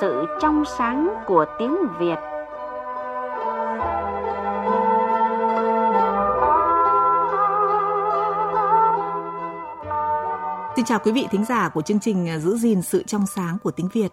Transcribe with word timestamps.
sự 0.00 0.24
trong 0.40 0.64
sáng 0.78 1.08
của 1.26 1.44
tiếng 1.58 1.76
Việt. 1.98 2.16
Xin 10.76 10.84
chào 10.84 10.98
quý 11.04 11.12
vị 11.12 11.26
thính 11.30 11.44
giả 11.44 11.68
của 11.68 11.82
chương 11.82 12.00
trình 12.00 12.28
à, 12.28 12.38
Giữ 12.38 12.56
gìn 12.56 12.82
sự 12.82 13.02
trong 13.06 13.26
sáng 13.26 13.58
của 13.62 13.70
tiếng 13.70 13.88
Việt. 13.92 14.12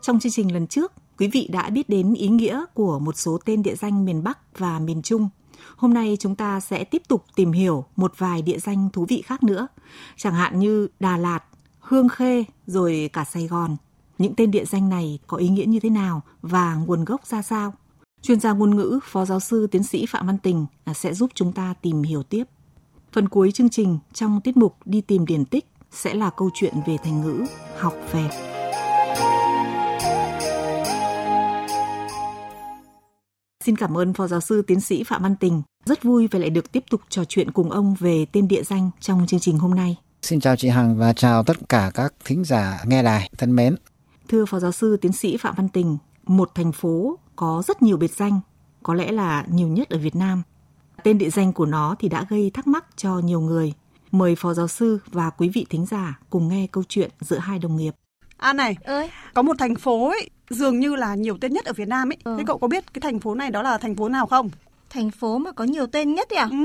Trong 0.00 0.20
chương 0.20 0.32
trình 0.32 0.52
lần 0.52 0.66
trước, 0.66 0.92
quý 1.18 1.28
vị 1.32 1.48
đã 1.52 1.70
biết 1.70 1.88
đến 1.88 2.14
ý 2.14 2.28
nghĩa 2.28 2.64
của 2.74 2.98
một 2.98 3.16
số 3.16 3.38
tên 3.44 3.62
địa 3.62 3.74
danh 3.74 4.04
miền 4.04 4.22
Bắc 4.22 4.58
và 4.58 4.78
miền 4.78 5.02
Trung. 5.02 5.28
Hôm 5.76 5.94
nay 5.94 6.16
chúng 6.20 6.36
ta 6.36 6.60
sẽ 6.60 6.84
tiếp 6.84 7.02
tục 7.08 7.24
tìm 7.34 7.52
hiểu 7.52 7.84
một 7.96 8.12
vài 8.18 8.42
địa 8.42 8.58
danh 8.58 8.88
thú 8.92 9.06
vị 9.08 9.22
khác 9.26 9.42
nữa, 9.42 9.68
chẳng 10.16 10.34
hạn 10.34 10.58
như 10.58 10.88
Đà 11.00 11.16
Lạt, 11.16 11.40
Hương 11.80 12.08
Khê 12.08 12.44
rồi 12.66 13.10
cả 13.12 13.24
Sài 13.24 13.46
Gòn. 13.46 13.76
Những 14.18 14.34
tên 14.34 14.50
địa 14.50 14.64
danh 14.64 14.88
này 14.88 15.18
có 15.26 15.36
ý 15.36 15.48
nghĩa 15.48 15.64
như 15.64 15.80
thế 15.80 15.90
nào 15.90 16.22
và 16.42 16.74
nguồn 16.74 17.04
gốc 17.04 17.26
ra 17.26 17.42
sao? 17.42 17.74
Chuyên 18.22 18.40
gia 18.40 18.52
ngôn 18.52 18.76
ngữ, 18.76 19.00
Phó 19.04 19.24
giáo 19.24 19.40
sư 19.40 19.66
tiến 19.66 19.82
sĩ 19.82 20.06
Phạm 20.06 20.26
Văn 20.26 20.38
Tình 20.38 20.66
à, 20.84 20.94
sẽ 20.94 21.14
giúp 21.14 21.30
chúng 21.34 21.52
ta 21.52 21.74
tìm 21.82 22.02
hiểu 22.02 22.22
tiếp. 22.22 22.44
Phần 23.12 23.28
cuối 23.28 23.52
chương 23.52 23.70
trình 23.70 23.98
trong 24.12 24.40
tiết 24.40 24.56
mục 24.56 24.76
đi 24.84 25.00
tìm 25.00 25.26
điển 25.26 25.44
tích 25.44 25.66
sẽ 25.90 26.14
là 26.14 26.30
câu 26.30 26.50
chuyện 26.54 26.74
về 26.86 26.96
thành 27.04 27.20
ngữ 27.20 27.44
học 27.78 27.94
về. 28.12 28.28
Xin 33.64 33.76
cảm 33.76 33.98
ơn 33.98 34.12
Phó 34.12 34.26
Giáo 34.26 34.40
sư 34.40 34.62
Tiến 34.62 34.80
sĩ 34.80 35.04
Phạm 35.04 35.22
Văn 35.22 35.36
Tình. 35.36 35.62
Rất 35.84 36.02
vui 36.02 36.28
và 36.30 36.38
lại 36.38 36.50
được 36.50 36.72
tiếp 36.72 36.84
tục 36.90 37.00
trò 37.08 37.24
chuyện 37.24 37.50
cùng 37.50 37.70
ông 37.70 37.94
về 37.98 38.26
tên 38.32 38.48
địa 38.48 38.62
danh 38.62 38.90
trong 39.00 39.26
chương 39.26 39.40
trình 39.40 39.58
hôm 39.58 39.74
nay. 39.74 39.96
Xin 40.22 40.40
chào 40.40 40.56
chị 40.56 40.68
Hằng 40.68 40.96
và 40.96 41.12
chào 41.12 41.44
tất 41.44 41.68
cả 41.68 41.90
các 41.94 42.14
thính 42.24 42.44
giả 42.44 42.84
nghe 42.86 43.02
đài 43.02 43.30
thân 43.38 43.56
mến. 43.56 43.76
Thưa 44.32 44.44
Phó 44.44 44.58
Giáo 44.58 44.72
sư 44.72 44.96
Tiến 44.96 45.12
sĩ 45.12 45.36
Phạm 45.36 45.54
Văn 45.56 45.68
Tình, 45.68 45.98
một 46.26 46.54
thành 46.54 46.72
phố 46.72 47.18
có 47.36 47.62
rất 47.66 47.82
nhiều 47.82 47.96
biệt 47.96 48.10
danh, 48.10 48.40
có 48.82 48.94
lẽ 48.94 49.12
là 49.12 49.44
nhiều 49.48 49.68
nhất 49.68 49.90
ở 49.90 49.98
Việt 49.98 50.16
Nam. 50.16 50.42
Tên 51.02 51.18
địa 51.18 51.30
danh 51.30 51.52
của 51.52 51.66
nó 51.66 51.96
thì 51.98 52.08
đã 52.08 52.26
gây 52.28 52.50
thắc 52.54 52.66
mắc 52.66 52.84
cho 52.96 53.18
nhiều 53.18 53.40
người. 53.40 53.72
Mời 54.10 54.34
Phó 54.36 54.54
Giáo 54.54 54.68
sư 54.68 54.98
và 55.06 55.30
quý 55.30 55.48
vị 55.48 55.66
thính 55.70 55.86
giả 55.86 56.18
cùng 56.30 56.48
nghe 56.48 56.66
câu 56.72 56.84
chuyện 56.88 57.10
giữa 57.20 57.38
hai 57.38 57.58
đồng 57.58 57.76
nghiệp. 57.76 57.94
À 58.36 58.52
này, 58.52 58.76
ơi, 58.84 59.10
có 59.34 59.42
một 59.42 59.54
thành 59.58 59.74
phố 59.74 60.08
ấy, 60.08 60.30
dường 60.50 60.80
như 60.80 60.96
là 60.96 61.14
nhiều 61.14 61.38
tên 61.40 61.52
nhất 61.52 61.64
ở 61.64 61.72
Việt 61.72 61.88
Nam 61.88 62.10
ấy. 62.10 62.16
Ừ. 62.24 62.34
Thế 62.38 62.44
cậu 62.46 62.58
có 62.58 62.68
biết 62.68 62.94
cái 62.94 63.00
thành 63.00 63.20
phố 63.20 63.34
này 63.34 63.50
đó 63.50 63.62
là 63.62 63.78
thành 63.78 63.96
phố 63.96 64.08
nào 64.08 64.26
không? 64.26 64.50
Thành 64.90 65.10
phố 65.10 65.38
mà 65.38 65.52
có 65.52 65.64
nhiều 65.64 65.86
tên 65.86 66.14
nhất 66.14 66.28
à? 66.30 66.48
Ừ. 66.50 66.56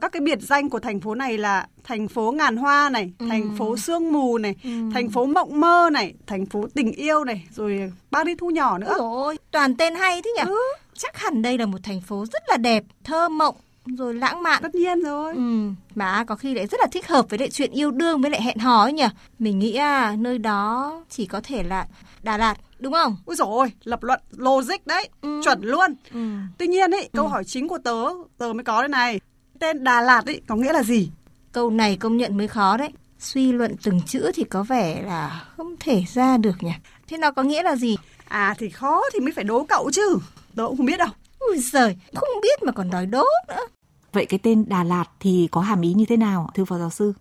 Các 0.00 0.12
cái 0.12 0.20
biệt 0.20 0.38
danh 0.40 0.70
của 0.70 0.80
thành 0.80 1.00
phố 1.00 1.14
này 1.14 1.38
là 1.38 1.66
thành 1.84 2.08
phố 2.08 2.32
ngàn 2.32 2.56
hoa 2.56 2.90
này, 2.90 3.12
ừ. 3.18 3.26
thành 3.30 3.56
phố 3.58 3.76
sương 3.76 4.12
mù 4.12 4.38
này, 4.38 4.54
ừ. 4.64 4.70
thành 4.94 5.10
phố 5.10 5.26
mộng 5.26 5.60
mơ 5.60 5.88
này, 5.92 6.14
thành 6.26 6.46
phố 6.46 6.66
tình 6.74 6.92
yêu 6.92 7.24
này, 7.24 7.46
rồi 7.50 7.92
bao 8.10 8.24
đi 8.24 8.34
thu 8.34 8.50
nhỏ 8.50 8.78
nữa. 8.78 8.94
Ôi, 8.98 9.38
toàn 9.50 9.76
tên 9.76 9.94
hay 9.94 10.22
thế 10.22 10.30
nhỉ? 10.36 10.42
Ừ. 10.46 10.58
Chắc 10.94 11.16
hẳn 11.16 11.42
đây 11.42 11.58
là 11.58 11.66
một 11.66 11.78
thành 11.82 12.00
phố 12.00 12.24
rất 12.32 12.42
là 12.48 12.56
đẹp, 12.56 12.84
thơ 13.04 13.28
mộng, 13.28 13.56
rồi 13.86 14.14
lãng 14.14 14.42
mạn. 14.42 14.62
Tất 14.62 14.74
nhiên 14.74 15.02
rồi. 15.02 15.34
Ừ, 15.34 15.70
mà 15.94 16.24
có 16.24 16.36
khi 16.36 16.54
lại 16.54 16.66
rất 16.66 16.80
là 16.80 16.86
thích 16.92 17.08
hợp 17.08 17.26
với 17.30 17.38
lại 17.38 17.50
chuyện 17.50 17.70
yêu 17.70 17.90
đương 17.90 18.20
với 18.20 18.30
lại 18.30 18.42
hẹn 18.42 18.58
hò 18.58 18.82
ấy 18.82 18.92
nhỉ. 18.92 19.06
Mình 19.38 19.58
nghĩ 19.58 19.74
à, 19.74 20.16
nơi 20.18 20.38
đó 20.38 21.04
chỉ 21.08 21.26
có 21.26 21.40
thể 21.44 21.62
là 21.62 21.86
Đà 22.22 22.38
Lạt, 22.38 22.54
đúng 22.78 22.92
không? 22.92 23.16
Ôi 23.26 23.36
rồi 23.36 23.72
lập 23.84 24.02
luận 24.02 24.20
logic 24.36 24.86
đấy, 24.86 25.08
ừ. 25.22 25.40
chuẩn 25.44 25.60
luôn. 25.62 25.94
Ừ. 26.12 26.20
Tuy 26.58 26.66
nhiên 26.66 26.90
ấy, 26.90 27.08
câu 27.12 27.24
ừ. 27.24 27.30
hỏi 27.30 27.44
chính 27.44 27.68
của 27.68 27.78
tớ, 27.78 28.04
tớ 28.38 28.52
mới 28.52 28.64
có 28.64 28.82
đây 28.82 28.88
này. 28.88 29.20
Tên 29.60 29.84
Đà 29.84 30.00
Lạt 30.00 30.26
ấy 30.26 30.40
có 30.46 30.56
nghĩa 30.56 30.72
là 30.72 30.82
gì? 30.82 31.10
Câu 31.52 31.70
này 31.70 31.96
công 31.96 32.16
nhận 32.16 32.36
mới 32.36 32.48
khó 32.48 32.76
đấy. 32.76 32.90
Suy 33.18 33.52
luận 33.52 33.76
từng 33.82 34.00
chữ 34.06 34.30
thì 34.34 34.44
có 34.44 34.62
vẻ 34.62 35.02
là 35.02 35.44
không 35.56 35.74
thể 35.80 36.04
ra 36.14 36.36
được 36.36 36.62
nhỉ. 36.62 36.72
Thế 37.08 37.16
nó 37.18 37.30
có 37.30 37.42
nghĩa 37.42 37.62
là 37.62 37.76
gì? 37.76 37.96
À 38.28 38.54
thì 38.58 38.68
khó 38.68 39.02
thì 39.12 39.20
mới 39.20 39.32
phải 39.32 39.44
đố 39.44 39.64
cậu 39.68 39.90
chứ. 39.92 40.18
Tớ 40.56 40.66
cũng 40.66 40.76
không 40.76 40.86
biết 40.86 40.98
đâu. 40.98 41.08
Ui 41.38 41.58
giời, 41.58 41.96
không 42.14 42.28
biết 42.42 42.62
mà 42.62 42.72
còn 42.72 42.90
đòi 42.90 43.06
đố 43.06 43.24
nữa. 43.48 43.66
Vậy 44.12 44.26
cái 44.26 44.40
tên 44.42 44.64
Đà 44.68 44.84
Lạt 44.84 45.04
thì 45.20 45.48
có 45.50 45.60
hàm 45.60 45.80
ý 45.80 45.94
như 45.94 46.04
thế 46.08 46.16
nào, 46.16 46.50
thưa 46.54 46.64
Phó 46.64 46.78
Giáo 46.78 46.90
sư? 46.90 47.12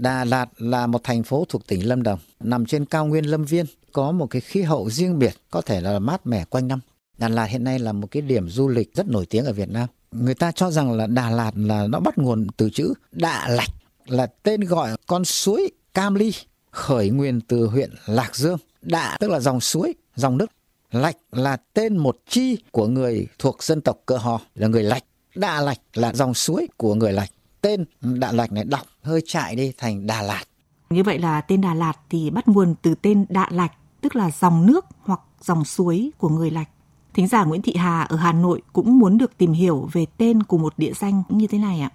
Đà 0.00 0.24
Lạt 0.24 0.46
là 0.56 0.86
một 0.86 1.04
thành 1.04 1.22
phố 1.22 1.44
thuộc 1.48 1.66
tỉnh 1.66 1.88
Lâm 1.88 2.02
Đồng, 2.02 2.18
nằm 2.40 2.66
trên 2.66 2.84
cao 2.84 3.06
nguyên 3.06 3.24
Lâm 3.24 3.44
Viên, 3.44 3.66
có 3.92 4.12
một 4.12 4.26
cái 4.26 4.40
khí 4.40 4.62
hậu 4.62 4.90
riêng 4.90 5.18
biệt, 5.18 5.34
có 5.50 5.60
thể 5.60 5.80
là 5.80 5.98
mát 5.98 6.26
mẻ 6.26 6.44
quanh 6.44 6.68
năm. 6.68 6.80
Đà 7.18 7.28
Lạt 7.28 7.44
hiện 7.44 7.64
nay 7.64 7.78
là 7.78 7.92
một 7.92 8.06
cái 8.10 8.22
điểm 8.22 8.48
du 8.48 8.68
lịch 8.68 8.94
rất 8.94 9.08
nổi 9.08 9.26
tiếng 9.26 9.44
ở 9.44 9.52
Việt 9.52 9.70
Nam. 9.70 9.88
Người 10.12 10.34
ta 10.34 10.52
cho 10.52 10.70
rằng 10.70 10.92
là 10.92 11.06
Đà 11.06 11.30
Lạt 11.30 11.50
là 11.54 11.86
nó 11.86 12.00
bắt 12.00 12.18
nguồn 12.18 12.46
từ 12.56 12.70
chữ 12.70 12.94
Đạ 13.12 13.48
Lạch, 13.48 13.70
là 14.06 14.26
tên 14.42 14.60
gọi 14.60 14.96
con 15.06 15.24
suối 15.24 15.70
Cam 15.94 16.14
Ly, 16.14 16.32
khởi 16.70 17.10
nguyên 17.10 17.40
từ 17.40 17.66
huyện 17.66 17.90
Lạc 18.06 18.36
Dương. 18.36 18.58
Đạ 18.82 19.16
tức 19.20 19.30
là 19.30 19.40
dòng 19.40 19.60
suối, 19.60 19.94
dòng 20.16 20.38
nước. 20.38 20.46
Lạch 20.90 21.16
là 21.32 21.56
tên 21.74 21.96
một 21.96 22.16
chi 22.28 22.58
của 22.70 22.86
người 22.86 23.26
thuộc 23.38 23.62
dân 23.62 23.80
tộc 23.80 23.98
Cơ 24.06 24.16
Hò, 24.16 24.40
là 24.54 24.68
người 24.68 24.82
Lạch. 24.82 25.04
Đà 25.34 25.60
Lạch 25.60 25.80
là 25.94 26.12
dòng 26.12 26.34
suối 26.34 26.68
của 26.76 26.94
người 26.94 27.12
Lạch. 27.12 27.30
Tên 27.60 27.84
Đà 28.00 28.32
Lạch 28.32 28.52
này 28.52 28.64
đọc 28.64 28.86
hơi 29.02 29.20
chạy 29.26 29.56
đi 29.56 29.72
thành 29.78 30.06
Đà 30.06 30.22
Lạt. 30.22 30.44
Như 30.90 31.02
vậy 31.02 31.18
là 31.18 31.40
tên 31.40 31.60
Đà 31.60 31.74
Lạt 31.74 31.92
thì 32.10 32.30
bắt 32.30 32.48
nguồn 32.48 32.74
từ 32.82 32.94
tên 32.94 33.26
Đạ 33.28 33.48
Lạch, 33.50 33.72
tức 34.00 34.16
là 34.16 34.30
dòng 34.40 34.66
nước 34.66 34.84
hoặc 35.00 35.20
dòng 35.40 35.64
suối 35.64 36.10
của 36.18 36.28
người 36.28 36.50
Lạch. 36.50 36.68
Thính 37.18 37.28
giả 37.28 37.44
Nguyễn 37.44 37.62
Thị 37.62 37.74
Hà 37.76 38.02
ở 38.02 38.16
Hà 38.16 38.32
Nội 38.32 38.62
cũng 38.72 38.98
muốn 38.98 39.18
được 39.18 39.38
tìm 39.38 39.52
hiểu 39.52 39.88
về 39.92 40.06
tên 40.18 40.42
của 40.42 40.58
một 40.58 40.74
địa 40.76 40.92
danh 40.92 41.22
như 41.28 41.46
thế 41.46 41.58
này 41.58 41.80
ạ. 41.80 41.90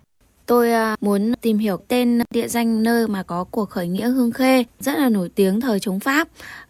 Tôi 0.45 0.72
à, 0.72 0.95
muốn 1.01 1.34
tìm 1.41 1.57
hiểu 1.57 1.78
tên 1.88 2.22
địa 2.34 2.47
danh 2.47 2.84
nơi 2.84 3.07
mà 3.07 3.23
có 3.23 3.44
cuộc 3.44 3.69
khởi 3.69 3.88
nghĩa 3.88 4.07
Hương 4.07 4.31
Khê 4.31 4.63
rất 4.79 5.00
là 5.00 5.09
nổi 5.09 5.29
tiếng 5.29 5.62
thời 5.62 5.79
chống 5.79 6.00
Pháp. 6.00 6.28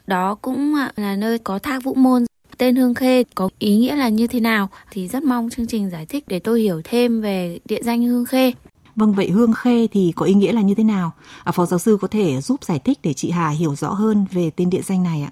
Đó 0.08 0.36
cũng 0.36 0.76
à, 0.76 0.92
là 0.96 1.16
nơi 1.16 1.40
có 1.40 1.60
thác 1.60 1.84
Vũ 1.84 1.94
Môn. 1.94 2.26
Tên 2.58 2.76
Hương 2.76 2.94
Khê 2.94 3.24
có 3.36 3.50
ý 3.60 3.76
nghĩa 3.76 3.96
là 3.96 4.10
như 4.10 4.28
thế 4.28 4.40
nào 4.40 4.70
thì 4.92 5.08
rất 5.08 5.24
mong 5.24 5.50
chương 5.50 5.68
trình 5.68 5.90
giải 5.90 6.06
thích 6.06 6.24
để 6.28 6.40
tôi 6.40 6.62
hiểu 6.62 6.82
thêm 6.84 7.22
về 7.22 7.60
địa 7.66 7.82
danh 7.84 8.04
Hương 8.04 8.26
Khê. 8.26 8.54
Vâng 8.96 9.14
vậy 9.14 9.30
Hương 9.30 9.54
Khê 9.54 9.88
thì 9.92 10.14
có 10.16 10.26
ý 10.26 10.34
nghĩa 10.34 10.52
là 10.52 10.62
như 10.62 10.76
thế 10.76 10.84
nào? 10.84 11.12
À, 11.44 11.52
Phó 11.52 11.66
giáo 11.66 11.80
sư 11.80 11.98
có 12.02 12.08
thể 12.08 12.42
giúp 12.42 12.64
giải 12.64 12.80
thích 12.80 13.00
để 13.04 13.14
chị 13.14 13.32
Hà 13.32 13.50
hiểu 13.50 13.76
rõ 13.76 13.94
hơn 13.94 14.26
về 14.32 14.50
tên 14.56 14.70
địa 14.70 14.82
danh 14.82 15.04
này 15.04 15.22
ạ. 15.22 15.32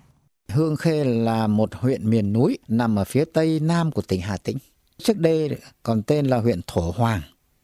Hương 0.53 0.75
Khê 0.75 1.03
là 1.03 1.47
một 1.47 1.73
huyện 1.73 2.09
miền 2.09 2.34
núi 2.34 2.57
nằm 2.67 3.00
ở 3.00 3.03
phía 3.03 3.25
tây 3.25 3.59
nam 3.59 3.91
của 3.91 4.01
tỉnh 4.01 4.22
Hà 4.22 4.38
Tĩnh. 4.38 4.57
Trước 4.97 5.17
đây 5.17 5.57
còn 5.84 6.03
tên 6.03 6.25
là 6.25 6.38
huyện 6.38 6.62
Thổ 6.67 6.94
Hoàng. 6.97 7.22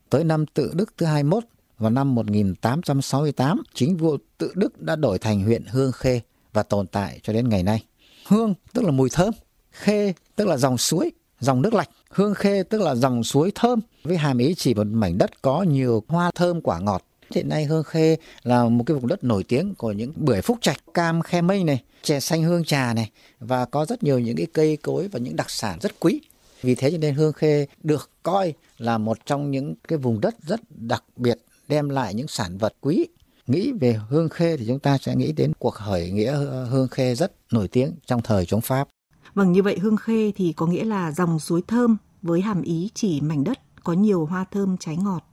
Tới 0.10 0.24
năm 0.24 0.46
Tự 0.46 0.72
Đức 0.74 0.94
thứ 0.98 1.06
21 1.06 1.44
vào 1.78 1.90
năm 1.90 2.16
1868, 2.16 3.64
chính 3.74 3.98
vua 3.98 4.18
Tự 4.38 4.52
Đức 4.56 4.82
đã 4.82 4.96
đổi 4.96 5.20
thành 5.20 5.44
huyện 5.44 5.66
Hương 5.66 5.92
Khê 5.92 6.22
và 6.54 6.64
tồn 6.64 6.88
tại 6.88 7.20
cho 7.24 7.34
đến 7.34 7.50
ngày 7.50 7.64
nay. 7.64 7.84
Hương 8.28 8.54
tức 8.74 8.84
là 8.84 8.92
mùi 8.92 9.10
thơm, 9.10 9.34
khê 9.72 10.14
tức 10.36 10.48
là 10.48 10.58
dòng 10.58 10.78
suối, 10.78 11.12
dòng 11.40 11.62
nước 11.62 11.74
lạnh. 11.74 11.90
Hương 12.10 12.34
khê 12.34 12.64
tức 12.64 12.82
là 12.82 12.96
dòng 12.96 13.24
suối 13.24 13.52
thơm 13.56 13.80
với 14.04 14.18
hàm 14.18 14.38
ý 14.38 14.54
chỉ 14.58 14.74
một 14.74 14.88
mảnh 14.88 15.18
đất 15.18 15.42
có 15.42 15.64
nhiều 15.64 16.04
hoa 16.08 16.32
thơm 16.36 16.62
quả 16.62 16.80
ngọt. 16.80 17.04
Hiện 17.36 17.50
nay 17.50 17.66
Hương 17.66 17.84
Khê 17.84 18.18
là 18.44 18.70
một 18.70 18.84
cái 18.88 18.96
vùng 18.96 19.08
đất 19.08 19.24
nổi 19.24 19.44
tiếng 19.44 19.76
của 19.76 19.92
những 19.92 20.14
bưởi 20.16 20.42
phúc 20.42 20.58
trạch, 20.62 20.78
cam 20.94 21.22
khe 21.22 21.42
mây 21.42 21.64
này, 21.64 21.84
chè 22.04 22.20
xanh 22.20 22.44
hương 22.44 22.64
trà 22.64 22.94
này 22.94 23.12
và 23.40 23.66
có 23.66 23.86
rất 23.86 24.04
nhiều 24.04 24.20
những 24.20 24.36
cái 24.36 24.48
cây 24.54 24.78
cối 24.78 25.08
và 25.08 25.20
những 25.20 25.36
đặc 25.36 25.50
sản 25.50 25.80
rất 25.82 26.00
quý. 26.00 26.22
Vì 26.62 26.76
thế 26.76 26.92
cho 26.92 26.98
nên 26.98 27.16
Hương 27.16 27.34
Khê 27.34 27.68
được 27.84 28.10
coi 28.24 28.54
là 28.78 28.98
một 28.98 29.18
trong 29.26 29.52
những 29.52 29.76
cái 29.88 29.98
vùng 29.98 30.22
đất 30.22 30.36
rất 30.42 30.60
đặc 30.70 31.04
biệt 31.16 31.38
đem 31.68 31.90
lại 31.90 32.14
những 32.14 32.28
sản 32.28 32.58
vật 32.58 32.74
quý. 32.82 33.08
Nghĩ 33.48 33.72
về 33.72 34.00
Hương 34.10 34.30
Khê 34.30 34.58
thì 34.58 34.66
chúng 34.68 34.80
ta 34.80 34.98
sẽ 34.98 35.16
nghĩ 35.16 35.32
đến 35.32 35.52
cuộc 35.60 35.74
khởi 35.74 36.12
nghĩa 36.12 36.36
Hương 36.70 36.88
Khê 36.88 37.16
rất 37.16 37.32
nổi 37.52 37.68
tiếng 37.68 37.92
trong 38.06 38.22
thời 38.22 38.46
chống 38.46 38.62
Pháp. 38.62 38.88
Vâng, 39.34 39.52
như 39.52 39.64
vậy 39.64 39.78
Hương 39.82 39.98
Khê 39.98 40.32
thì 40.36 40.54
có 40.54 40.66
nghĩa 40.66 40.84
là 40.84 41.12
dòng 41.12 41.40
suối 41.40 41.62
thơm 41.68 41.98
với 42.22 42.42
hàm 42.42 42.62
ý 42.62 42.90
chỉ 42.94 43.22
mảnh 43.22 43.44
đất 43.44 43.60
có 43.84 43.94
nhiều 43.94 44.26
hoa 44.26 44.46
thơm 44.52 44.78
trái 44.78 44.98
ngọt. 44.98 45.24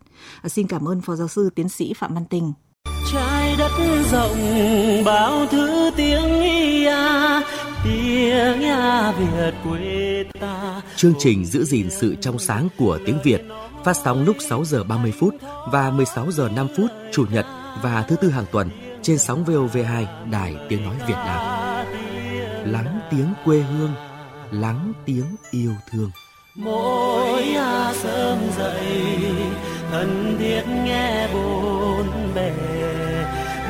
À, 0.43 0.49
xin 0.49 0.67
cảm 0.67 0.89
ơn 0.89 1.01
Phó 1.01 1.15
Giáo 1.17 1.29
sư 1.29 1.51
Tiến 1.55 1.69
sĩ 1.69 1.93
Phạm 1.97 2.15
Văn 2.15 2.25
Tình. 2.31 2.53
Trái 3.13 3.57
đất 3.59 3.71
rộng 4.13 4.39
bao 5.05 5.47
thứ 5.47 5.91
tiếng 5.97 6.41
ia, 6.43 6.97
tiếng 7.85 8.61
ia 8.61 9.13
Việt 9.19 9.55
quê 9.65 10.25
ta. 10.41 10.83
Chương 10.97 11.15
trình 11.19 11.45
giữ 11.45 11.65
gìn 11.65 11.91
sự 11.91 12.15
trong 12.21 12.39
sáng 12.39 12.69
của 12.79 12.99
tiếng 13.07 13.19
Việt 13.25 13.43
phát 13.85 13.97
sóng 14.05 14.25
lúc 14.25 14.37
6 14.49 14.65
giờ 14.65 14.85
30 14.85 15.13
phút 15.21 15.35
và 15.73 15.91
16 15.91 16.33
giờ 16.33 16.49
5 16.49 16.69
phút 16.77 16.91
chủ 17.13 17.25
nhật 17.31 17.47
và 17.83 18.05
thứ 18.09 18.17
tư 18.17 18.31
hàng 18.31 18.45
tuần 18.53 18.71
trên 19.03 19.19
sóng 19.19 19.45
VOV2 19.45 20.31
Đài 20.31 20.57
Tiếng 20.69 20.85
Nói 20.85 20.97
Việt 21.07 21.15
Nam 21.15 21.65
lắng 22.67 23.01
tiếng 23.11 23.33
quê 23.45 23.61
hương 23.61 23.93
lắng 24.51 24.93
tiếng 25.07 25.37
yêu 25.51 25.73
thương 25.91 26.11
mỗi 26.55 27.57
sớm 27.95 28.39
dậy 28.59 28.87
thân 29.95 30.37
thiết 30.39 30.63
nghe 30.85 31.29
bốn 31.35 32.07
bề. 32.35 32.53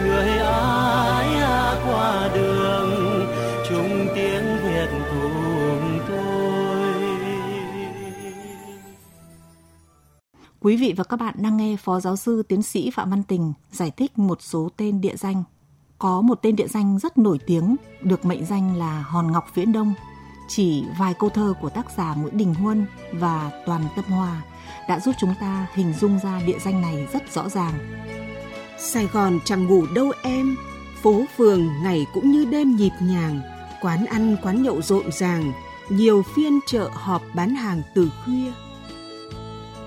Người 0.02 0.28
ai 0.38 1.34
à, 1.34 1.82
qua 1.86 2.30
đường, 2.34 3.26
chung 3.68 4.06
tiếng 4.14 4.44
việt 4.64 4.88
cùng 5.10 6.00
tôi. 6.08 6.94
Quý 10.60 10.76
vị 10.76 10.94
và 10.96 11.04
các 11.04 11.16
bạn 11.16 11.34
đang 11.38 11.56
nghe 11.56 11.76
Phó 11.76 12.00
Giáo 12.00 12.16
sư 12.16 12.42
Tiến 12.48 12.62
sĩ 12.62 12.90
Phạm 12.90 13.10
Văn 13.10 13.22
Tình 13.22 13.52
giải 13.70 13.90
thích 13.90 14.18
một 14.18 14.42
số 14.42 14.68
tên 14.76 15.00
địa 15.00 15.16
danh. 15.16 15.44
Có 15.98 16.20
một 16.20 16.38
tên 16.42 16.56
địa 16.56 16.68
danh 16.68 16.98
rất 16.98 17.18
nổi 17.18 17.38
tiếng, 17.46 17.76
được 18.02 18.24
mệnh 18.24 18.44
danh 18.44 18.76
là 18.76 19.02
Hòn 19.02 19.32
Ngọc 19.32 19.54
Viễn 19.54 19.72
Đông. 19.72 19.94
Chỉ 20.48 20.84
vài 20.98 21.14
câu 21.14 21.30
thơ 21.30 21.54
của 21.60 21.70
tác 21.70 21.86
giả 21.96 22.14
Nguyễn 22.14 22.36
Đình 22.36 22.54
Huân 22.54 22.86
và 23.12 23.50
Toàn 23.66 23.84
Tâm 23.96 24.04
Hòa 24.04 24.42
đã 24.88 25.00
giúp 25.00 25.14
chúng 25.20 25.34
ta 25.40 25.66
hình 25.74 25.92
dung 25.92 26.18
ra 26.18 26.40
địa 26.46 26.58
danh 26.64 26.80
này 26.80 27.06
rất 27.12 27.32
rõ 27.32 27.48
ràng. 27.48 28.04
Sài 28.78 29.06
Gòn 29.06 29.38
chẳng 29.44 29.66
ngủ 29.66 29.86
đâu 29.94 30.12
em, 30.22 30.56
phố 31.02 31.24
phường 31.36 31.82
ngày 31.82 32.06
cũng 32.14 32.30
như 32.30 32.44
đêm 32.44 32.76
nhịp 32.76 32.92
nhàng, 33.00 33.40
quán 33.80 34.06
ăn 34.06 34.36
quán 34.42 34.62
nhậu 34.62 34.82
rộn 34.82 35.12
ràng, 35.12 35.52
nhiều 35.88 36.22
phiên 36.36 36.60
chợ 36.66 36.90
họp 36.92 37.22
bán 37.34 37.54
hàng 37.54 37.82
từ 37.94 38.10
khuya. 38.24 38.52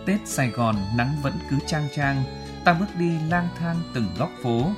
Tết 0.05 0.19
Sài 0.25 0.49
Gòn 0.49 0.75
nắng 0.97 1.15
vẫn 1.21 1.33
cứ 1.49 1.57
trang 1.67 1.87
trang, 1.95 2.23
ta 2.65 2.73
bước 2.73 2.95
đi 2.99 3.11
lang 3.29 3.49
thang 3.59 3.75
từng 3.93 4.07
góc 4.17 4.31
phố, 4.43 4.71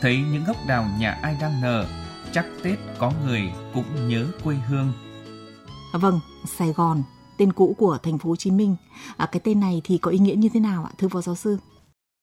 thấy 0.00 0.16
những 0.32 0.44
gốc 0.44 0.56
đào 0.66 0.86
nhà 0.98 1.18
ai 1.22 1.36
đang 1.40 1.60
nở, 1.60 1.86
chắc 2.32 2.46
Tết 2.62 2.78
có 2.98 3.12
người 3.24 3.52
cũng 3.74 4.08
nhớ 4.08 4.26
quê 4.44 4.56
hương. 4.68 4.92
À, 5.92 5.98
vâng, 5.98 6.20
Sài 6.58 6.72
Gòn, 6.72 7.02
tên 7.38 7.52
cũ 7.52 7.74
của 7.78 7.98
thành 8.02 8.18
phố 8.18 8.30
Hồ 8.30 8.36
Chí 8.36 8.50
Minh. 8.50 8.76
À, 9.16 9.28
cái 9.32 9.40
tên 9.44 9.60
này 9.60 9.80
thì 9.84 9.98
có 9.98 10.10
ý 10.10 10.18
nghĩa 10.18 10.34
như 10.34 10.48
thế 10.54 10.60
nào 10.60 10.84
ạ, 10.84 10.92
thưa 10.98 11.08
phó 11.08 11.20
giáo 11.20 11.34
sư? 11.34 11.56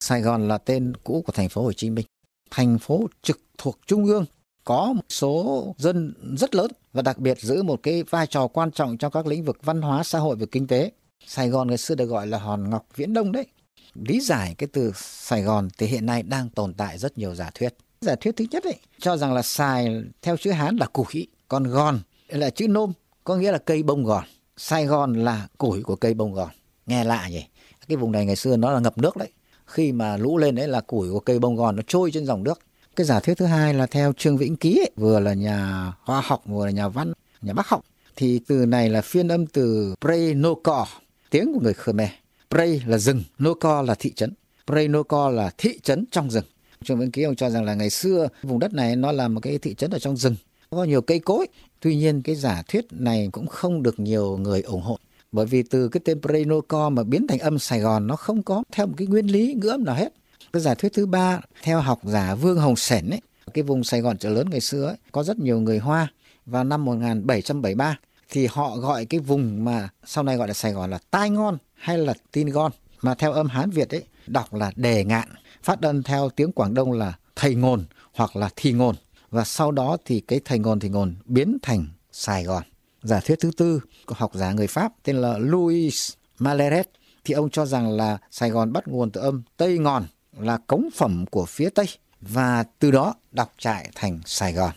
Sài 0.04 0.20
Gòn 0.20 0.48
là 0.48 0.58
tên 0.58 0.92
cũ 1.04 1.22
của 1.26 1.32
thành 1.32 1.48
phố 1.48 1.62
Hồ 1.62 1.72
Chí 1.72 1.90
Minh. 1.90 2.06
Thành 2.50 2.78
phố 2.78 3.06
trực 3.22 3.40
thuộc 3.58 3.78
trung 3.86 4.06
ương 4.06 4.24
có 4.64 4.92
một 4.92 5.02
số 5.08 5.74
dân 5.78 6.14
rất 6.38 6.54
lớn 6.54 6.70
và 6.92 7.02
đặc 7.02 7.18
biệt 7.18 7.40
giữ 7.40 7.62
một 7.62 7.80
cái 7.82 8.02
vai 8.02 8.26
trò 8.26 8.46
quan 8.46 8.70
trọng 8.70 8.98
trong 8.98 9.12
các 9.12 9.26
lĩnh 9.26 9.44
vực 9.44 9.58
văn 9.62 9.82
hóa, 9.82 10.02
xã 10.02 10.18
hội 10.18 10.36
và 10.36 10.46
kinh 10.52 10.66
tế. 10.66 10.92
Sài 11.26 11.48
Gòn 11.48 11.68
ngày 11.68 11.78
xưa 11.78 11.94
được 11.94 12.06
gọi 12.06 12.26
là 12.26 12.38
hòn 12.38 12.70
ngọc 12.70 12.86
viễn 12.96 13.14
đông 13.14 13.32
đấy. 13.32 13.46
Lý 13.94 14.20
giải 14.20 14.54
cái 14.58 14.68
từ 14.72 14.92
Sài 14.96 15.42
Gòn 15.42 15.68
thì 15.78 15.86
hiện 15.86 16.06
nay 16.06 16.22
đang 16.22 16.48
tồn 16.48 16.74
tại 16.74 16.98
rất 16.98 17.18
nhiều 17.18 17.34
giả 17.34 17.50
thuyết. 17.54 17.74
Giả 18.00 18.14
thuyết 18.14 18.36
thứ 18.36 18.44
nhất 18.50 18.64
ấy, 18.64 18.80
cho 18.98 19.16
rằng 19.16 19.32
là 19.32 19.42
Sài 19.42 20.02
theo 20.22 20.36
chữ 20.36 20.50
Hán 20.50 20.76
là 20.76 20.86
củ 20.86 21.06
củi, 21.12 21.26
còn 21.48 21.64
Gòn 21.64 22.00
là 22.28 22.50
chữ 22.50 22.68
nôm, 22.68 22.92
có 23.24 23.36
nghĩa 23.36 23.52
là 23.52 23.58
cây 23.58 23.82
bông 23.82 24.04
gòn. 24.04 24.24
Sài 24.56 24.86
Gòn 24.86 25.14
là 25.14 25.48
củi 25.58 25.82
của 25.82 25.96
cây 25.96 26.14
bông 26.14 26.32
gòn. 26.34 26.50
Nghe 26.86 27.04
lạ 27.04 27.28
nhỉ? 27.28 27.44
Cái 27.88 27.96
vùng 27.96 28.12
này 28.12 28.26
ngày 28.26 28.36
xưa 28.36 28.56
nó 28.56 28.72
là 28.72 28.80
ngập 28.80 28.98
nước 28.98 29.16
đấy. 29.16 29.28
Khi 29.66 29.92
mà 29.92 30.16
lũ 30.16 30.38
lên 30.38 30.54
đấy 30.54 30.68
là 30.68 30.80
củi 30.80 31.10
của 31.10 31.20
cây 31.20 31.38
bông 31.38 31.56
gòn 31.56 31.76
nó 31.76 31.82
trôi 31.86 32.10
trên 32.10 32.26
dòng 32.26 32.44
nước. 32.44 32.60
Cái 32.96 33.06
giả 33.06 33.20
thuyết 33.20 33.34
thứ 33.38 33.46
hai 33.46 33.74
là 33.74 33.86
theo 33.86 34.12
Trương 34.12 34.36
Vĩnh 34.36 34.56
Ký 34.56 34.78
ấy, 34.78 34.90
vừa 34.96 35.20
là 35.20 35.34
nhà 35.34 35.92
khoa 36.06 36.20
học 36.20 36.42
vừa 36.46 36.66
là 36.66 36.70
nhà 36.70 36.88
văn, 36.88 37.12
nhà 37.42 37.52
bác 37.52 37.68
học 37.68 37.84
thì 38.16 38.40
từ 38.46 38.66
này 38.66 38.88
là 38.88 39.00
phiên 39.00 39.28
âm 39.28 39.46
từ 39.46 39.94
Prenoko, 40.00 40.86
tiếng 41.30 41.52
của 41.54 41.60
người 41.60 41.74
Khmer. 41.74 42.08
Pre 42.50 42.66
là 42.86 42.98
rừng, 42.98 43.22
Noko 43.42 43.82
là 43.82 43.94
thị 43.98 44.12
trấn. 44.12 44.34
Prenoko 44.66 45.30
là 45.30 45.50
thị 45.58 45.78
trấn 45.82 46.04
trong 46.10 46.30
rừng. 46.30 46.44
Trương 46.84 46.98
Vĩnh 46.98 47.10
Ký 47.10 47.22
ông 47.22 47.36
cho 47.36 47.50
rằng 47.50 47.64
là 47.64 47.74
ngày 47.74 47.90
xưa 47.90 48.28
vùng 48.42 48.58
đất 48.58 48.72
này 48.72 48.96
nó 48.96 49.12
là 49.12 49.28
một 49.28 49.40
cái 49.40 49.58
thị 49.58 49.74
trấn 49.74 49.90
ở 49.90 49.98
trong 49.98 50.16
rừng, 50.16 50.36
có 50.76 50.84
nhiều 50.84 51.02
cây 51.02 51.18
cối. 51.18 51.46
Tuy 51.80 51.96
nhiên 51.96 52.22
cái 52.22 52.34
giả 52.34 52.62
thuyết 52.68 52.86
này 52.90 53.28
cũng 53.32 53.46
không 53.46 53.82
được 53.82 54.00
nhiều 54.00 54.36
người 54.36 54.62
ủng 54.62 54.82
hộ. 54.82 54.98
Bởi 55.32 55.46
vì 55.46 55.62
từ 55.62 55.88
cái 55.88 56.00
tên 56.04 56.20
Prenoco 56.22 56.88
mà 56.88 57.02
biến 57.02 57.26
thành 57.26 57.38
âm 57.38 57.58
Sài 57.58 57.80
Gòn 57.80 58.06
nó 58.06 58.16
không 58.16 58.42
có 58.42 58.62
theo 58.72 58.86
một 58.86 58.94
cái 58.96 59.06
nguyên 59.06 59.26
lý 59.26 59.54
ngữ 59.54 59.68
âm 59.68 59.84
nào 59.84 59.94
hết. 59.94 60.12
Cái 60.52 60.62
giả 60.62 60.74
thuyết 60.74 60.92
thứ 60.92 61.06
ba 61.06 61.40
theo 61.62 61.80
học 61.80 62.00
giả 62.04 62.34
Vương 62.34 62.58
Hồng 62.58 62.76
Sển 62.76 63.10
ấy, 63.10 63.20
cái 63.54 63.62
vùng 63.62 63.84
Sài 63.84 64.00
Gòn 64.00 64.18
chợ 64.18 64.30
lớn 64.30 64.50
ngày 64.50 64.60
xưa 64.60 64.86
ấy, 64.86 64.96
có 65.12 65.22
rất 65.22 65.38
nhiều 65.38 65.60
người 65.60 65.78
Hoa 65.78 66.08
vào 66.46 66.64
năm 66.64 66.84
1773 66.84 67.98
thì 68.28 68.46
họ 68.46 68.76
gọi 68.76 69.04
cái 69.04 69.20
vùng 69.20 69.64
mà 69.64 69.88
sau 70.04 70.24
này 70.24 70.36
gọi 70.36 70.48
là 70.48 70.54
Sài 70.54 70.72
Gòn 70.72 70.90
là 70.90 70.98
tai 71.10 71.30
ngon 71.30 71.58
hay 71.74 71.98
là 71.98 72.14
tin 72.32 72.46
gon 72.46 72.72
mà 73.02 73.14
theo 73.14 73.32
âm 73.32 73.48
Hán 73.48 73.70
Việt 73.70 73.94
ấy 73.94 74.02
đọc 74.26 74.54
là 74.54 74.72
đề 74.76 75.04
ngạn 75.04 75.28
phát 75.62 75.82
âm 75.82 76.02
theo 76.02 76.30
tiếng 76.36 76.52
Quảng 76.52 76.74
Đông 76.74 76.92
là 76.92 77.12
thầy 77.36 77.54
ngôn 77.54 77.84
hoặc 78.12 78.36
là 78.36 78.50
thi 78.56 78.72
ngôn 78.72 78.94
và 79.30 79.44
sau 79.44 79.72
đó 79.72 79.96
thì 80.04 80.20
cái 80.20 80.40
thành 80.44 80.62
ngôn 80.62 80.80
thì 80.80 80.88
ngôn 80.88 81.14
biến 81.24 81.58
thành 81.62 81.86
Sài 82.12 82.44
Gòn. 82.44 82.62
Giả 83.02 83.20
thuyết 83.20 83.40
thứ 83.40 83.50
tư 83.56 83.80
của 84.06 84.14
học 84.18 84.30
giả 84.34 84.52
người 84.52 84.66
Pháp 84.66 84.92
tên 85.02 85.16
là 85.16 85.38
Louis 85.38 86.12
Maleret 86.38 86.90
thì 87.24 87.34
ông 87.34 87.50
cho 87.50 87.66
rằng 87.66 87.90
là 87.90 88.18
Sài 88.30 88.50
Gòn 88.50 88.72
bắt 88.72 88.88
nguồn 88.88 89.10
từ 89.10 89.20
âm 89.20 89.42
Tây 89.56 89.78
Ngòn 89.78 90.04
là 90.38 90.58
cống 90.66 90.88
phẩm 90.94 91.24
của 91.30 91.44
phía 91.44 91.70
Tây 91.70 91.86
và 92.20 92.64
từ 92.78 92.90
đó 92.90 93.14
đọc 93.32 93.52
trại 93.58 93.90
thành 93.94 94.20
Sài 94.26 94.52
Gòn. 94.52 94.70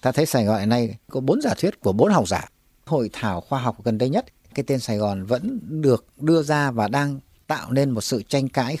Ta 0.00 0.12
thấy 0.12 0.26
Sài 0.26 0.44
Gòn 0.44 0.58
hiện 0.58 0.68
nay 0.68 0.96
có 1.10 1.20
bốn 1.20 1.40
giả 1.40 1.54
thuyết 1.58 1.80
của 1.80 1.92
bốn 1.92 2.12
học 2.12 2.28
giả. 2.28 2.48
Hội 2.86 3.10
thảo 3.12 3.40
khoa 3.40 3.60
học 3.60 3.84
gần 3.84 3.98
đây 3.98 4.08
nhất, 4.08 4.26
cái 4.54 4.64
tên 4.66 4.80
Sài 4.80 4.96
Gòn 4.96 5.24
vẫn 5.24 5.58
được 5.62 6.06
đưa 6.16 6.42
ra 6.42 6.70
và 6.70 6.88
đang 6.88 7.20
tạo 7.46 7.72
nên 7.72 7.90
một 7.90 8.00
sự 8.00 8.22
tranh 8.22 8.48
cãi. 8.48 8.78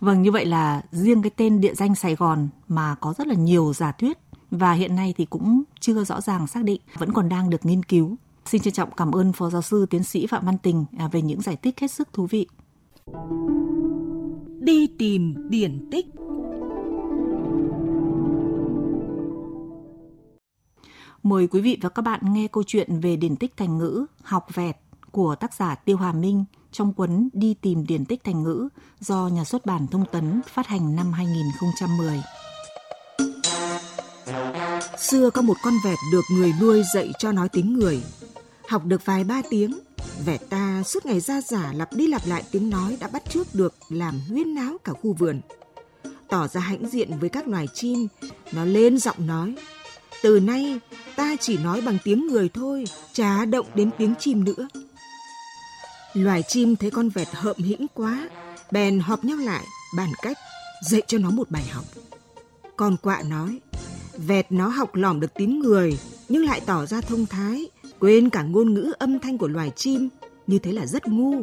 Vâng, 0.00 0.22
như 0.22 0.32
vậy 0.32 0.44
là 0.44 0.82
riêng 0.90 1.22
cái 1.22 1.30
tên 1.36 1.60
địa 1.60 1.74
danh 1.74 1.94
Sài 1.94 2.14
Gòn 2.14 2.48
mà 2.68 2.94
có 3.00 3.14
rất 3.18 3.26
là 3.26 3.34
nhiều 3.34 3.72
giả 3.76 3.92
thuyết 3.92 4.23
và 4.54 4.72
hiện 4.72 4.96
nay 4.96 5.14
thì 5.16 5.24
cũng 5.24 5.62
chưa 5.80 6.04
rõ 6.04 6.20
ràng 6.20 6.46
xác 6.46 6.64
định, 6.64 6.80
vẫn 6.98 7.12
còn 7.12 7.28
đang 7.28 7.50
được 7.50 7.66
nghiên 7.66 7.82
cứu. 7.82 8.16
Xin 8.46 8.62
trân 8.62 8.74
trọng 8.74 8.90
cảm 8.96 9.12
ơn 9.12 9.32
Phó 9.32 9.50
Giáo 9.50 9.62
sư 9.62 9.86
Tiến 9.90 10.04
sĩ 10.04 10.26
Phạm 10.26 10.46
Văn 10.46 10.58
Tình 10.58 10.84
à, 10.98 11.08
về 11.08 11.22
những 11.22 11.40
giải 11.40 11.56
thích 11.56 11.80
hết 11.80 11.90
sức 11.90 12.08
thú 12.12 12.26
vị. 12.26 12.46
Đi 14.60 14.86
tìm 14.98 15.34
điển 15.48 15.88
tích 15.90 16.06
Mời 21.22 21.46
quý 21.46 21.60
vị 21.60 21.78
và 21.80 21.88
các 21.88 22.02
bạn 22.02 22.20
nghe 22.22 22.48
câu 22.48 22.62
chuyện 22.66 23.00
về 23.00 23.16
điển 23.16 23.36
tích 23.36 23.56
thành 23.56 23.78
ngữ 23.78 24.06
Học 24.22 24.46
vẹt 24.54 24.76
của 25.10 25.34
tác 25.34 25.54
giả 25.54 25.74
Tiêu 25.74 25.96
Hà 25.96 26.12
Minh 26.12 26.44
trong 26.72 26.92
cuốn 26.92 27.28
Đi 27.32 27.54
tìm 27.54 27.86
điển 27.86 28.04
tích 28.04 28.24
thành 28.24 28.42
ngữ 28.42 28.68
do 29.00 29.28
nhà 29.28 29.44
xuất 29.44 29.66
bản 29.66 29.86
Thông 29.86 30.04
tấn 30.12 30.40
phát 30.48 30.66
hành 30.66 30.96
năm 30.96 31.12
2010. 31.12 32.22
Xưa 35.10 35.30
có 35.30 35.42
một 35.42 35.56
con 35.62 35.74
vẹt 35.84 35.98
được 36.12 36.24
người 36.30 36.54
nuôi 36.60 36.82
dạy 36.94 37.12
cho 37.18 37.32
nói 37.32 37.48
tiếng 37.48 37.74
người. 37.78 38.02
Học 38.68 38.84
được 38.84 39.04
vài 39.04 39.24
ba 39.24 39.42
tiếng, 39.50 39.78
vẹt 40.24 40.40
ta 40.50 40.82
suốt 40.86 41.06
ngày 41.06 41.20
ra 41.20 41.40
giả 41.40 41.72
lặp 41.72 41.92
đi 41.92 42.06
lặp 42.06 42.26
lại 42.26 42.44
tiếng 42.50 42.70
nói 42.70 42.96
đã 43.00 43.08
bắt 43.08 43.22
trước 43.28 43.54
được 43.54 43.74
làm 43.88 44.20
huyên 44.28 44.54
náo 44.54 44.76
cả 44.84 44.92
khu 44.92 45.12
vườn. 45.12 45.40
Tỏ 46.28 46.48
ra 46.48 46.60
hãnh 46.60 46.88
diện 46.88 47.18
với 47.18 47.28
các 47.28 47.48
loài 47.48 47.68
chim, 47.74 48.08
nó 48.52 48.64
lên 48.64 48.98
giọng 48.98 49.26
nói. 49.26 49.54
Từ 50.22 50.40
nay, 50.40 50.80
ta 51.16 51.36
chỉ 51.40 51.58
nói 51.58 51.80
bằng 51.80 51.98
tiếng 52.04 52.26
người 52.26 52.48
thôi, 52.54 52.84
chả 53.12 53.44
động 53.44 53.66
đến 53.74 53.90
tiếng 53.98 54.14
chim 54.18 54.44
nữa. 54.44 54.68
Loài 56.14 56.42
chim 56.48 56.76
thấy 56.76 56.90
con 56.90 57.08
vẹt 57.08 57.28
hợm 57.32 57.56
hĩnh 57.56 57.86
quá, 57.94 58.28
bèn 58.70 59.00
họp 59.00 59.24
nhau 59.24 59.36
lại, 59.36 59.64
bàn 59.96 60.08
cách, 60.22 60.38
dạy 60.90 61.02
cho 61.06 61.18
nó 61.18 61.30
một 61.30 61.50
bài 61.50 61.64
học. 61.72 61.84
Con 62.76 62.96
quạ 62.96 63.22
nói, 63.22 63.60
vẹt 64.18 64.52
nó 64.52 64.68
học 64.68 64.94
lỏm 64.94 65.20
được 65.20 65.34
tiếng 65.34 65.58
người, 65.58 65.98
nhưng 66.28 66.44
lại 66.44 66.60
tỏ 66.66 66.86
ra 66.86 67.00
thông 67.00 67.26
thái, 67.26 67.66
quên 67.98 68.30
cả 68.30 68.42
ngôn 68.42 68.74
ngữ 68.74 68.92
âm 68.98 69.18
thanh 69.18 69.38
của 69.38 69.48
loài 69.48 69.70
chim, 69.76 70.08
như 70.46 70.58
thế 70.58 70.72
là 70.72 70.86
rất 70.86 71.08
ngu. 71.08 71.42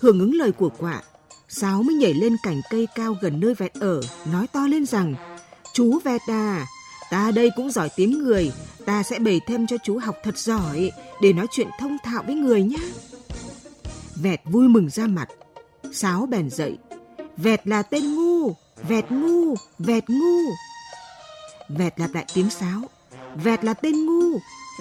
Hưởng 0.00 0.20
ứng 0.20 0.34
lời 0.34 0.52
của 0.52 0.68
quạ, 0.78 1.02
Sáo 1.48 1.82
mới 1.82 1.94
nhảy 1.94 2.14
lên 2.14 2.36
cành 2.42 2.60
cây 2.70 2.88
cao 2.94 3.16
gần 3.20 3.40
nơi 3.40 3.54
vẹt 3.54 3.74
ở, 3.74 4.00
nói 4.32 4.46
to 4.46 4.66
lên 4.66 4.86
rằng, 4.86 5.14
Chú 5.72 5.98
vẹt 6.04 6.20
à, 6.28 6.66
ta 7.10 7.30
đây 7.30 7.50
cũng 7.56 7.70
giỏi 7.70 7.88
tiếng 7.96 8.18
người, 8.18 8.52
ta 8.84 9.02
sẽ 9.02 9.18
bày 9.18 9.40
thêm 9.46 9.66
cho 9.66 9.76
chú 9.84 9.98
học 9.98 10.16
thật 10.22 10.38
giỏi 10.38 10.90
để 11.22 11.32
nói 11.32 11.46
chuyện 11.50 11.68
thông 11.80 11.96
thạo 12.04 12.22
với 12.26 12.34
người 12.34 12.62
nhé. 12.62 12.78
Vẹt 14.14 14.40
vui 14.44 14.68
mừng 14.68 14.90
ra 14.90 15.06
mặt, 15.06 15.28
Sáo 15.92 16.26
bèn 16.26 16.50
dậy, 16.50 16.78
Vẹt 17.36 17.66
là 17.66 17.82
tên 17.82 18.14
ngu, 18.14 18.54
vẹt 18.88 19.10
ngu, 19.10 19.54
vẹt 19.78 20.04
ngu. 20.10 20.52
Vẹt 21.68 22.00
lặp 22.00 22.14
lại 22.14 22.24
tiếng 22.34 22.50
sáo, 22.50 22.82
vẹt 23.34 23.64
là 23.64 23.74
tên 23.74 24.06
ngu, 24.06 24.38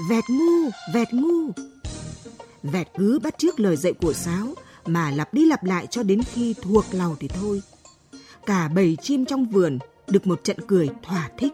vẹt 0.09 0.23
ngu, 0.29 0.69
vẹt 0.93 1.13
ngu. 1.13 1.51
Vẹt 2.63 2.87
cứ 2.97 3.19
bắt 3.19 3.35
trước 3.37 3.59
lời 3.59 3.75
dạy 3.75 3.93
của 3.93 4.13
sáo 4.13 4.47
mà 4.85 5.11
lặp 5.11 5.33
đi 5.33 5.45
lặp 5.45 5.63
lại 5.63 5.87
cho 5.87 6.03
đến 6.03 6.23
khi 6.23 6.55
thuộc 6.61 6.85
lòng 6.91 7.15
thì 7.19 7.27
thôi. 7.27 7.61
Cả 8.45 8.67
bầy 8.67 8.97
chim 9.01 9.25
trong 9.25 9.45
vườn 9.45 9.79
được 10.07 10.27
một 10.27 10.43
trận 10.43 10.57
cười 10.67 10.89
thỏa 11.03 11.29
thích. 11.37 11.53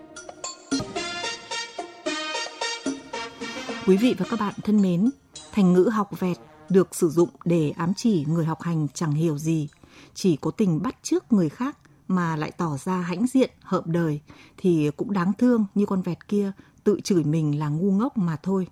Quý 3.87 3.97
vị 3.97 4.15
và 4.17 4.25
các 4.29 4.39
bạn 4.39 4.53
thân 4.63 4.81
mến, 4.81 5.09
thành 5.51 5.73
ngữ 5.73 5.89
học 5.93 6.19
vẹt 6.19 6.37
được 6.69 6.95
sử 6.95 7.09
dụng 7.09 7.29
để 7.45 7.73
ám 7.77 7.93
chỉ 7.93 8.25
người 8.27 8.45
học 8.45 8.61
hành 8.61 8.87
chẳng 8.93 9.11
hiểu 9.11 9.37
gì, 9.37 9.69
chỉ 10.13 10.35
có 10.35 10.51
tình 10.51 10.81
bắt 10.81 10.95
chước 11.03 11.33
người 11.33 11.49
khác 11.49 11.77
mà 12.11 12.35
lại 12.35 12.51
tỏ 12.51 12.77
ra 12.77 13.01
hãnh 13.01 13.27
diện, 13.27 13.49
hợm 13.63 13.83
đời 13.85 14.21
thì 14.57 14.91
cũng 14.97 15.13
đáng 15.13 15.33
thương 15.37 15.65
như 15.75 15.85
con 15.85 16.01
vẹt 16.01 16.27
kia 16.27 16.51
tự 16.83 16.99
chửi 17.03 17.23
mình 17.23 17.59
là 17.59 17.69
ngu 17.69 17.91
ngốc 17.91 18.17
mà 18.17 18.35
thôi. 18.43 18.67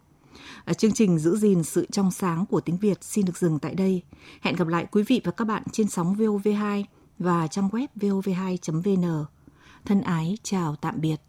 Ở 0.66 0.74
chương 0.74 0.92
trình 0.92 1.20
giữ 1.20 1.36
gìn 1.36 1.64
sự 1.64 1.86
trong 1.92 2.12
sáng 2.12 2.46
của 2.46 2.62
tiếng 2.62 2.78
Việt 2.78 3.04
xin 3.04 3.26
được 3.26 3.38
dừng 3.38 3.60
tại 3.60 3.76
đây. 3.76 4.02
Hẹn 4.42 4.56
gặp 4.56 4.68
lại 4.68 4.88
quý 4.92 5.04
vị 5.08 5.22
và 5.24 5.32
các 5.32 5.46
bạn 5.46 5.64
trên 5.72 5.88
sóng 5.88 6.16
VOV2 6.16 6.84
và 7.20 7.48
trang 7.48 7.70
web 7.70 7.88
vov2.vn. 7.96 9.26
Thân 9.86 10.02
ái 10.02 10.38
chào 10.44 10.76
tạm 10.76 11.02
biệt. 11.02 11.29